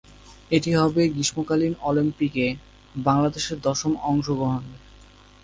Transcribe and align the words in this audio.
এটি 0.51 0.71
হবে 0.73 1.01
গ্রীষ্মকালীন 1.07 1.73
অলিম্পিকে 1.81 2.45
বাংলাদেশের 2.99 3.57
দশম 3.61 3.93
অংশগ্রহণ। 4.03 4.63